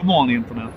God 0.00 0.06
morgon 0.06 0.30
internet. 0.30 0.70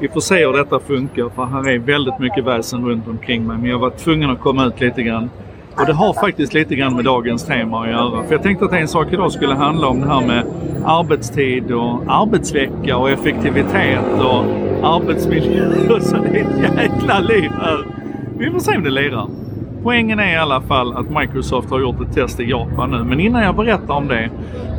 Vi 0.00 0.08
får 0.08 0.20
se 0.20 0.46
hur 0.46 0.52
detta 0.52 0.78
funkar 0.78 1.28
för 1.28 1.44
här 1.44 1.68
är 1.68 1.78
väldigt 1.78 2.18
mycket 2.18 2.44
väsen 2.44 2.88
runt 2.88 3.08
omkring 3.08 3.46
mig. 3.46 3.58
Men 3.58 3.70
jag 3.70 3.78
var 3.78 3.90
tvungen 3.90 4.30
att 4.30 4.40
komma 4.40 4.66
ut 4.66 4.80
lite 4.80 5.02
grann. 5.02 5.30
Och 5.74 5.86
det 5.86 5.92
har 5.92 6.12
faktiskt 6.12 6.54
lite 6.54 6.74
grann 6.74 6.96
med 6.96 7.04
dagens 7.04 7.44
tema 7.44 7.82
att 7.82 7.90
göra. 7.90 8.24
För 8.24 8.32
jag 8.32 8.42
tänkte 8.42 8.64
att 8.64 8.72
en 8.72 8.88
sak 8.88 9.12
idag 9.12 9.32
skulle 9.32 9.54
handla 9.54 9.86
om 9.86 10.00
det 10.00 10.06
här 10.06 10.26
med 10.26 10.44
arbetstid 10.84 11.72
och 11.72 12.02
arbetsvecka 12.06 12.96
och 12.96 13.10
effektivitet 13.10 14.20
och 14.20 14.44
arbetsmiljö. 14.82 15.70
Så 16.00 16.16
det 16.16 16.40
är 16.40 16.44
ett 16.44 16.76
jäkla 16.76 17.20
liv 17.20 17.50
här. 17.60 17.86
Vi 18.38 18.50
får 18.50 18.58
se 18.58 18.76
om 18.76 18.84
det 18.84 18.90
lirar. 18.90 19.28
Poängen 19.86 20.18
är 20.18 20.32
i 20.32 20.36
alla 20.36 20.60
fall 20.60 20.96
att 20.96 21.10
Microsoft 21.10 21.70
har 21.70 21.80
gjort 21.80 22.00
ett 22.00 22.14
test 22.14 22.40
i 22.40 22.44
Japan 22.44 22.90
nu. 22.90 23.04
Men 23.04 23.20
innan 23.20 23.42
jag 23.42 23.56
berättar 23.56 23.94
om 23.94 24.08
det 24.08 24.30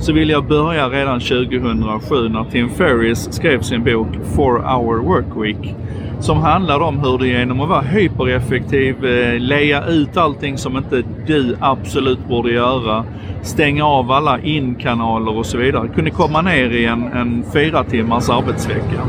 så 0.02 0.14
vill 0.14 0.30
jag 0.30 0.48
börja 0.48 0.90
redan 0.90 1.20
2007 1.20 2.30
när 2.30 2.44
Tim 2.52 2.70
Ferriss 2.70 3.34
skrev 3.34 3.62
sin 3.62 3.84
bok 3.84 4.08
4 4.36 4.46
Hour 4.46 4.98
Work 4.98 5.26
Week. 5.36 5.76
Som 6.20 6.38
handlar 6.38 6.80
om 6.80 7.00
hur 7.00 7.18
du 7.18 7.28
genom 7.28 7.62
att 7.62 7.70
vara 7.70 7.82
hypereffektiv, 7.82 9.06
eh, 9.06 9.40
leja 9.40 9.86
ut 9.86 10.18
allting 10.18 10.58
som 10.58 10.78
inte 10.78 11.04
du 11.28 11.58
absolut 11.60 12.28
borde 12.28 12.52
göra, 12.52 13.04
stänga 13.42 13.86
av 13.86 14.12
alla 14.12 14.40
in-kanaler 14.40 15.38
och 15.38 15.46
så 15.46 15.58
vidare, 15.58 15.88
kunde 15.88 16.12
komma 16.12 16.42
ner 16.42 16.70
i 16.70 16.86
en, 16.86 17.04
en 17.04 17.44
fyra 17.54 17.84
timmars 17.84 18.30
arbetsvecka. 18.30 19.02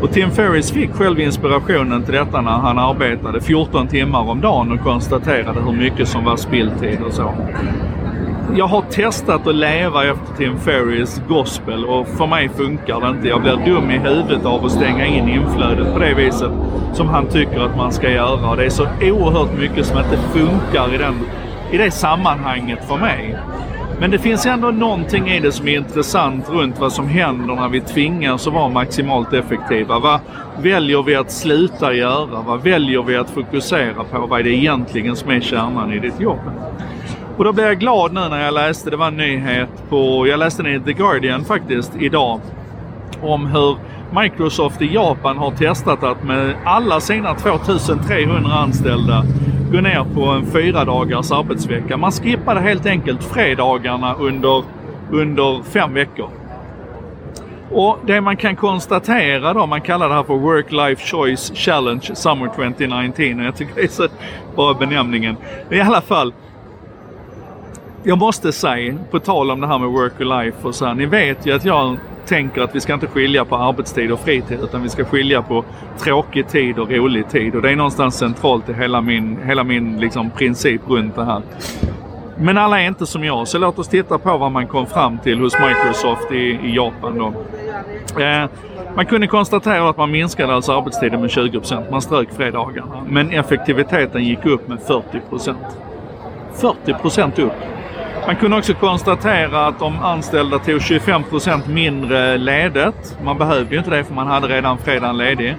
Och 0.00 0.12
Tim 0.12 0.30
Ferris 0.30 0.72
fick 0.72 0.92
själv 0.94 1.20
inspirationen 1.20 2.02
till 2.02 2.14
detta 2.14 2.40
när 2.40 2.50
han 2.50 2.78
arbetade 2.78 3.40
14 3.40 3.88
timmar 3.88 4.30
om 4.30 4.40
dagen 4.40 4.72
och 4.72 4.80
konstaterade 4.80 5.60
hur 5.60 5.72
mycket 5.72 6.08
som 6.08 6.24
var 6.24 6.36
spilltid 6.36 6.98
och 7.06 7.12
så. 7.12 7.34
Jag 8.56 8.66
har 8.66 8.82
testat 8.82 9.46
att 9.46 9.54
leva 9.54 10.04
efter 10.04 10.36
Tim 10.36 10.58
Ferris 10.58 11.22
gospel 11.28 11.84
och 11.84 12.08
för 12.08 12.26
mig 12.26 12.48
funkar 12.48 13.00
det 13.00 13.08
inte. 13.08 13.28
Jag 13.28 13.42
blir 13.42 13.56
dum 13.66 13.90
i 13.90 13.98
huvudet 13.98 14.44
av 14.44 14.64
att 14.64 14.72
stänga 14.72 15.06
in 15.06 15.28
inflödet 15.28 15.92
på 15.92 15.98
det 15.98 16.14
viset 16.14 16.50
som 16.92 17.08
han 17.08 17.26
tycker 17.26 17.60
att 17.60 17.76
man 17.76 17.92
ska 17.92 18.10
göra. 18.10 18.50
Och 18.50 18.56
det 18.56 18.64
är 18.64 18.70
så 18.70 18.86
oerhört 19.02 19.58
mycket 19.58 19.86
som 19.86 19.98
inte 19.98 20.16
funkar 20.16 20.94
i, 20.94 20.98
den, 20.98 21.14
i 21.72 21.78
det 21.78 21.90
sammanhanget 21.90 22.88
för 22.88 22.96
mig. 22.96 23.36
Men 24.00 24.10
det 24.10 24.18
finns 24.18 24.46
ändå 24.46 24.70
någonting 24.70 25.28
i 25.28 25.40
det 25.40 25.52
som 25.52 25.68
är 25.68 25.76
intressant 25.76 26.48
runt 26.48 26.80
vad 26.80 26.92
som 26.92 27.08
händer 27.08 27.54
när 27.54 27.68
vi 27.68 27.80
tvingas 27.80 28.46
att 28.46 28.52
vara 28.52 28.68
maximalt 28.68 29.32
effektiva. 29.32 29.98
Vad 29.98 30.20
väljer 30.62 31.02
vi 31.02 31.14
att 31.14 31.30
sluta 31.30 31.92
göra? 31.94 32.42
Vad 32.46 32.62
väljer 32.62 33.02
vi 33.02 33.16
att 33.16 33.30
fokusera 33.30 34.04
på? 34.04 34.26
Vad 34.26 34.40
är 34.40 34.44
det 34.44 34.50
egentligen 34.50 35.16
som 35.16 35.30
är 35.30 35.40
kärnan 35.40 35.92
i 35.92 35.98
ditt 35.98 36.20
jobb? 36.20 36.40
Och 37.36 37.44
då 37.44 37.52
blev 37.52 37.66
jag 37.66 37.78
glad 37.78 38.12
nu 38.12 38.20
när 38.20 38.44
jag 38.44 38.54
läste, 38.54 38.90
det 38.90 38.96
var 38.96 39.08
en 39.08 39.16
nyhet 39.16 39.68
på, 39.88 40.26
jag 40.26 40.38
läste 40.38 40.62
den 40.62 40.74
i 40.74 40.80
The 40.80 40.92
Guardian 40.92 41.44
faktiskt 41.44 41.92
idag, 42.00 42.40
om 43.22 43.46
hur 43.46 43.76
Microsoft 44.22 44.82
i 44.82 44.94
Japan 44.94 45.38
har 45.38 45.50
testat 45.50 46.02
att 46.02 46.24
med 46.24 46.54
alla 46.64 47.00
sina 47.00 47.34
2300 47.34 48.52
anställda 48.52 49.24
gå 49.74 49.80
ner 49.80 50.04
på 50.14 50.24
en 50.24 50.46
fyra 50.46 50.84
dagars 50.84 51.32
arbetsvecka. 51.32 51.96
Man 51.96 52.12
skippade 52.12 52.60
helt 52.60 52.86
enkelt 52.86 53.24
fredagarna 53.24 54.14
under, 54.14 54.64
under 55.10 55.62
fem 55.62 55.94
veckor. 55.94 56.28
Och 57.70 57.98
det 58.06 58.20
man 58.20 58.36
kan 58.36 58.56
konstatera 58.56 59.52
då, 59.52 59.66
man 59.66 59.80
kallar 59.80 60.08
det 60.08 60.14
här 60.14 60.22
för 60.22 60.34
Work 60.34 60.72
Life 60.72 61.06
Choice 61.06 61.52
Challenge 61.54 62.10
Summer 62.14 62.48
2019 62.48 63.40
och 63.40 63.46
jag 63.46 63.56
tycker 63.56 63.74
det 63.74 63.82
är 63.82 63.88
så 63.88 64.08
bra 64.56 64.74
benämningen. 64.74 65.36
Men 65.68 65.78
i 65.78 65.80
alla 65.80 66.00
fall, 66.00 66.34
jag 68.02 68.18
måste 68.18 68.52
säga, 68.52 68.98
på 69.10 69.18
tal 69.18 69.50
om 69.50 69.60
det 69.60 69.66
här 69.66 69.78
med 69.78 69.88
work 69.88 70.12
och 70.20 70.44
life 70.44 70.68
och 70.68 70.74
så 70.74 70.86
här, 70.86 70.94
ni 70.94 71.06
vet 71.06 71.46
ju 71.46 71.52
att 71.52 71.64
jag 71.64 71.96
tänker 72.26 72.60
att 72.60 72.74
vi 72.74 72.80
ska 72.80 72.94
inte 72.94 73.06
skilja 73.06 73.44
på 73.44 73.56
arbetstid 73.56 74.12
och 74.12 74.20
fritid 74.20 74.58
utan 74.62 74.82
vi 74.82 74.88
ska 74.88 75.04
skilja 75.04 75.42
på 75.42 75.64
tråkig 75.98 76.48
tid 76.48 76.78
och 76.78 76.90
rolig 76.90 77.28
tid. 77.28 77.54
Och 77.54 77.62
det 77.62 77.70
är 77.70 77.76
någonstans 77.76 78.18
centralt 78.18 78.68
i 78.68 78.72
hela 78.72 79.00
min, 79.00 79.38
hela 79.44 79.64
min 79.64 80.00
liksom, 80.00 80.30
princip 80.30 80.80
runt 80.88 81.14
det 81.14 81.24
här. 81.24 81.42
Men 82.36 82.58
alla 82.58 82.80
är 82.80 82.86
inte 82.86 83.06
som 83.06 83.24
jag, 83.24 83.48
så 83.48 83.58
låt 83.58 83.78
oss 83.78 83.88
titta 83.88 84.18
på 84.18 84.38
vad 84.38 84.52
man 84.52 84.66
kom 84.66 84.86
fram 84.86 85.18
till 85.18 85.40
hos 85.40 85.54
Microsoft 85.58 86.32
i, 86.32 86.58
i 86.62 86.74
Japan. 86.74 87.18
Då. 87.18 87.34
Eh, 88.22 88.48
man 88.96 89.06
kunde 89.06 89.26
konstatera 89.26 89.88
att 89.88 89.96
man 89.96 90.10
minskade 90.10 90.54
alltså 90.54 90.72
arbetstiden 90.72 91.20
med 91.20 91.30
20% 91.30 91.90
Man 91.90 92.02
strök 92.02 92.28
fredagarna. 92.36 93.04
Men 93.08 93.30
effektiviteten 93.30 94.24
gick 94.24 94.46
upp 94.46 94.68
med 94.68 94.78
40% 94.78 95.54
40% 96.54 97.40
upp. 97.40 97.52
Man 98.26 98.36
kunde 98.36 98.56
också 98.56 98.74
konstatera 98.74 99.66
att 99.66 99.78
de 99.78 99.98
anställda 99.98 100.58
tog 100.58 100.78
25% 100.78 101.68
mindre 101.68 102.38
ledigt. 102.38 103.18
Man 103.24 103.38
behövde 103.38 103.72
ju 103.72 103.78
inte 103.78 103.90
det 103.90 104.04
för 104.04 104.14
man 104.14 104.26
hade 104.26 104.48
redan 104.48 104.78
fredagen 104.78 105.16
ledig. 105.16 105.56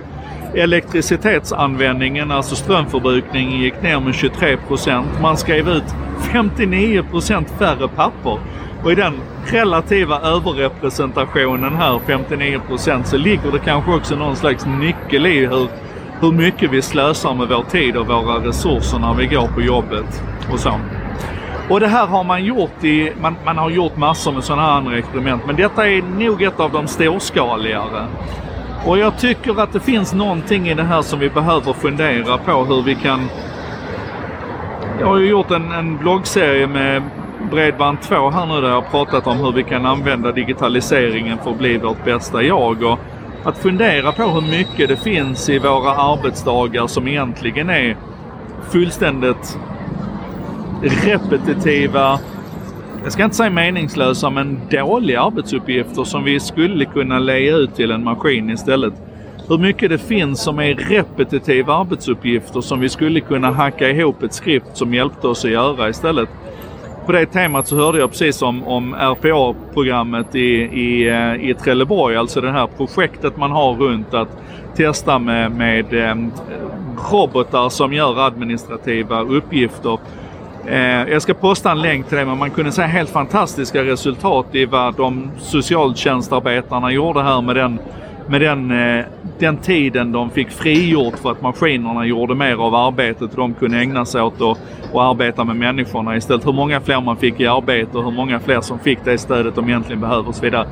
Elektricitetsanvändningen, 0.53 2.31
alltså 2.31 2.55
strömförbrukningen, 2.55 3.59
gick 3.59 3.81
ner 3.81 3.99
med 3.99 4.13
23% 4.13 5.03
Man 5.21 5.37
skrev 5.37 5.69
ut 5.69 5.95
59% 6.19 7.45
färre 7.59 7.87
papper. 7.87 8.39
Och 8.83 8.91
i 8.91 8.95
den 8.95 9.13
relativa 9.45 10.19
överrepresentationen 10.19 11.75
här, 11.75 11.99
59% 12.07 13.03
så 13.03 13.17
ligger 13.17 13.51
det 13.51 13.59
kanske 13.59 13.91
också 13.91 14.15
någon 14.15 14.35
slags 14.35 14.65
nyckel 14.65 15.25
i 15.25 15.45
hur, 15.45 15.67
hur 16.21 16.31
mycket 16.31 16.71
vi 16.71 16.81
slösar 16.81 17.33
med 17.33 17.47
vår 17.47 17.63
tid 17.63 17.97
och 17.97 18.07
våra 18.07 18.47
resurser 18.47 18.99
när 18.99 19.13
vi 19.13 19.25
går 19.25 19.47
på 19.47 19.61
jobbet 19.61 20.23
och 20.51 20.59
så. 20.59 20.73
Och 21.69 21.79
det 21.79 21.87
här 21.87 22.07
har 22.07 22.23
man 22.23 22.45
gjort 22.45 22.83
i, 22.83 23.11
man, 23.21 23.35
man 23.45 23.57
har 23.57 23.69
gjort 23.69 23.97
massor 23.97 24.31
med 24.31 24.43
sådana 24.43 24.61
här 24.61 24.71
andra 24.71 24.97
experiment, 24.97 25.41
men 25.45 25.55
detta 25.55 25.87
är 25.87 26.01
nog 26.01 26.41
ett 26.41 26.59
av 26.59 26.71
de 26.71 26.87
storskaligare. 26.87 28.07
Och 28.85 28.97
jag 28.97 29.17
tycker 29.17 29.61
att 29.61 29.73
det 29.73 29.79
finns 29.79 30.13
någonting 30.13 30.69
i 30.69 30.73
det 30.73 30.83
här 30.83 31.01
som 31.01 31.19
vi 31.19 31.29
behöver 31.29 31.73
fundera 31.73 32.37
på 32.37 32.51
hur 32.51 32.81
vi 32.81 32.95
kan... 32.95 33.29
Jag 34.99 35.07
har 35.07 35.17
ju 35.17 35.29
gjort 35.29 35.51
en, 35.51 35.71
en 35.71 35.97
bloggserie 35.97 36.67
med 36.67 37.03
Bredband2 37.51 38.31
här 38.31 38.45
nu 38.45 38.61
där 38.61 38.67
jag 38.67 38.81
har 38.81 38.89
pratat 38.89 39.27
om 39.27 39.37
hur 39.37 39.51
vi 39.51 39.63
kan 39.63 39.85
använda 39.85 40.31
digitaliseringen 40.31 41.37
för 41.43 41.51
att 41.51 41.57
bli 41.57 41.77
vårt 41.77 42.05
bästa 42.05 42.43
jag. 42.43 42.83
Och 42.83 42.99
att 43.43 43.57
fundera 43.57 44.11
på 44.11 44.23
hur 44.23 44.41
mycket 44.41 44.89
det 44.89 44.97
finns 44.97 45.49
i 45.49 45.59
våra 45.59 45.91
arbetsdagar 45.91 46.87
som 46.87 47.07
egentligen 47.07 47.69
är 47.69 47.97
fullständigt 48.71 49.57
repetitiva, 50.85 52.19
jag 53.03 53.11
ska 53.11 53.23
inte 53.23 53.35
säga 53.35 53.49
meningslösa, 53.49 54.29
men 54.29 54.59
dåliga 54.71 55.21
arbetsuppgifter 55.21 56.03
som 56.03 56.23
vi 56.23 56.39
skulle 56.39 56.85
kunna 56.85 57.19
leja 57.19 57.55
ut 57.55 57.75
till 57.75 57.91
en 57.91 58.03
maskin 58.03 58.49
istället. 58.49 58.93
Hur 59.47 59.57
mycket 59.57 59.89
det 59.89 59.97
finns 59.97 60.41
som 60.41 60.59
är 60.59 60.75
repetitiva 60.75 61.73
arbetsuppgifter 61.73 62.61
som 62.61 62.79
vi 62.79 62.89
skulle 62.89 63.19
kunna 63.19 63.51
hacka 63.51 63.89
ihop 63.89 64.23
ett 64.23 64.33
skript 64.33 64.77
som 64.77 64.93
hjälpte 64.93 65.27
oss 65.27 65.45
att 65.45 65.51
göra 65.51 65.89
istället. 65.89 66.29
På 67.05 67.11
det 67.11 67.25
temat 67.25 67.67
så 67.67 67.75
hörde 67.75 67.99
jag 67.99 68.09
precis 68.09 68.41
om, 68.41 68.63
om 68.63 68.93
RPA-programmet 68.93 70.35
i, 70.35 70.49
i, 70.61 71.09
eh, 71.09 71.49
i 71.49 71.53
Trelleborg, 71.53 72.15
alltså 72.15 72.41
det 72.41 72.51
här 72.51 72.67
projektet 72.77 73.37
man 73.37 73.51
har 73.51 73.73
runt 73.73 74.13
att 74.13 74.37
testa 74.75 75.19
med, 75.19 75.51
med 75.51 75.93
eh, 75.93 76.15
robotar 77.11 77.69
som 77.69 77.93
gör 77.93 78.27
administrativa 78.27 79.21
uppgifter 79.21 79.99
Eh, 80.67 81.09
jag 81.09 81.21
ska 81.21 81.33
posta 81.33 81.71
en 81.71 81.81
länk 81.81 82.07
till 82.07 82.17
det, 82.17 82.25
men 82.25 82.37
man 82.37 82.51
kunde 82.51 82.71
se 82.71 82.81
helt 82.81 83.09
fantastiska 83.09 83.83
resultat 83.83 84.45
i 84.51 84.65
vad 84.65 84.95
de 84.95 85.31
socialtjänstarbetarna 85.37 86.91
gjorde 86.91 87.21
här 87.21 87.41
med 87.41 87.55
den, 87.55 87.79
med 88.27 88.41
den, 88.41 88.71
eh, 88.71 89.05
den 89.39 89.57
tiden 89.57 90.11
de 90.11 90.29
fick 90.29 90.49
frigjort 90.49 91.19
för 91.19 91.31
att 91.31 91.41
maskinerna 91.41 92.05
gjorde 92.05 92.35
mer 92.35 92.55
av 92.55 92.75
arbetet 92.75 93.21
och 93.21 93.37
de 93.37 93.53
kunde 93.53 93.77
ägna 93.77 94.05
sig 94.05 94.21
åt 94.21 94.41
att, 94.41 94.57
och 94.91 95.03
arbeta 95.03 95.43
med 95.43 95.55
människorna 95.55 96.17
istället. 96.17 96.47
Hur 96.47 96.53
många 96.53 96.81
fler 96.81 97.01
man 97.01 97.17
fick 97.17 97.39
i 97.39 97.47
arbete 97.47 97.97
och 97.97 98.03
hur 98.03 98.11
många 98.11 98.39
fler 98.39 98.61
som 98.61 98.79
fick 98.79 98.99
det 99.03 99.17
stödet 99.17 99.55
de 99.55 99.69
egentligen 99.69 100.01
behöver 100.01 100.27
och 100.27 100.35
så 100.35 100.41
vidare. 100.41 100.67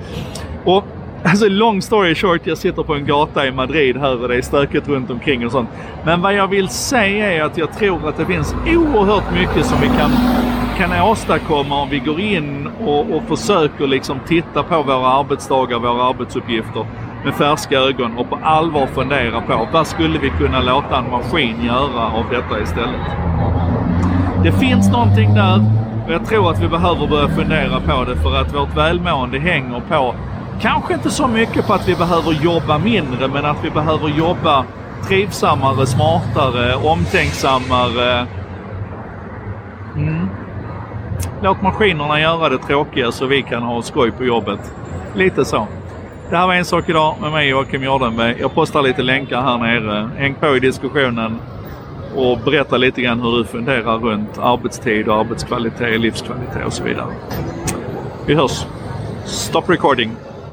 Och 0.65 0.83
Alltså 1.25 1.49
long 1.49 1.81
story 1.81 2.15
short, 2.15 2.41
jag 2.43 2.57
sitter 2.57 2.83
på 2.83 2.95
en 2.95 3.05
gata 3.05 3.47
i 3.47 3.51
Madrid 3.51 3.97
här 3.97 4.21
och 4.21 4.27
det 4.27 4.35
är 4.35 4.41
stökigt 4.41 4.87
runt 4.87 5.09
omkring 5.09 5.45
och 5.45 5.51
sånt. 5.51 5.69
Men 6.05 6.21
vad 6.21 6.33
jag 6.33 6.47
vill 6.47 6.69
säga 6.69 7.33
är 7.33 7.43
att 7.43 7.57
jag 7.57 7.73
tror 7.73 8.09
att 8.09 8.17
det 8.17 8.25
finns 8.25 8.55
oerhört 8.65 9.33
mycket 9.33 9.65
som 9.65 9.81
vi 9.81 9.87
kan, 9.87 10.11
kan 10.77 11.09
åstadkomma 11.09 11.81
om 11.81 11.89
vi 11.89 11.99
går 11.99 12.19
in 12.19 12.67
och, 12.85 13.15
och 13.15 13.23
försöker 13.27 13.87
liksom 13.87 14.19
titta 14.27 14.63
på 14.63 14.83
våra 14.83 15.07
arbetsdagar, 15.07 15.79
våra 15.79 16.03
arbetsuppgifter 16.03 16.85
med 17.25 17.33
färska 17.33 17.79
ögon 17.79 18.17
och 18.17 18.29
på 18.29 18.39
allvar 18.43 18.87
fundera 18.87 19.41
på 19.41 19.67
vad 19.73 19.87
skulle 19.87 20.19
vi 20.19 20.29
kunna 20.29 20.61
låta 20.61 20.97
en 20.97 21.11
maskin 21.11 21.65
göra 21.65 22.11
av 22.11 22.25
detta 22.31 22.61
istället. 22.61 23.01
Det 24.43 24.51
finns 24.51 24.91
någonting 24.91 25.33
där 25.33 25.65
och 26.05 26.13
jag 26.13 26.25
tror 26.25 26.51
att 26.51 26.63
vi 26.63 26.67
behöver 26.67 27.07
börja 27.07 27.27
fundera 27.27 27.79
på 27.79 28.03
det 28.03 28.15
för 28.15 28.35
att 28.35 28.55
vårt 28.55 28.77
välmående 28.77 29.39
hänger 29.39 29.81
på 29.89 30.15
Kanske 30.61 30.93
inte 30.93 31.09
så 31.09 31.27
mycket 31.27 31.67
på 31.67 31.73
att 31.73 31.87
vi 31.87 31.95
behöver 31.95 32.31
jobba 32.31 32.77
mindre, 32.77 33.27
men 33.27 33.45
att 33.45 33.63
vi 33.63 33.69
behöver 33.69 34.09
jobba 34.09 34.65
trivsammare, 35.07 35.85
smartare, 35.85 36.75
omtänksammare. 36.75 38.27
Mm. 39.95 40.29
Låt 41.41 41.61
maskinerna 41.61 42.19
göra 42.19 42.49
det 42.49 42.57
tråkiga 42.57 43.11
så 43.11 43.25
vi 43.25 43.41
kan 43.41 43.63
ha 43.63 43.81
skoj 43.81 44.11
på 44.11 44.23
jobbet. 44.23 44.59
Lite 45.15 45.45
så. 45.45 45.67
Det 46.29 46.37
här 46.37 46.47
var 46.47 46.53
En 46.53 46.65
sak 46.65 46.89
idag 46.89 47.15
med 47.21 47.31
mig 47.31 47.49
Joakim 47.49 47.83
Jardenberg. 47.83 48.35
Jag 48.39 48.53
postar 48.53 48.81
lite 48.81 49.01
länkar 49.01 49.41
här 49.41 49.57
nere. 49.57 50.09
Häng 50.17 50.35
på 50.35 50.57
i 50.57 50.59
diskussionen 50.59 51.39
och 52.15 52.37
berätta 52.37 52.77
lite 52.77 53.01
grann 53.01 53.21
hur 53.21 53.37
du 53.37 53.45
funderar 53.45 53.97
runt 53.97 54.37
arbetstid 54.37 55.07
och 55.07 55.15
arbetskvalitet, 55.15 56.01
livskvalitet 56.01 56.65
och 56.65 56.73
så 56.73 56.83
vidare. 56.83 57.13
Vi 58.25 58.35
hörs. 58.35 58.65
Stop 59.25 59.63
recording. 59.67 60.11